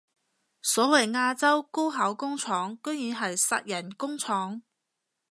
[0.63, 4.63] 所謂亞洲高考工廠居然係殺人工廠